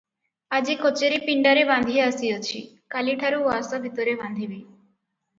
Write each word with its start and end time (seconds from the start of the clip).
ଆଜି 0.59 0.75
କଚେରୀ 0.83 1.17
ପିଣ୍ତାରେ 1.25 1.65
ବାନ୍ଧି 1.71 1.99
ଆସିଅଛି, 2.05 2.61
କାଲିଠାରୁ 2.95 3.43
ଉଆସ 3.49 3.79
ଭିତରେ 3.85 4.15
ବାନ୍ଧିବି। 4.23 4.57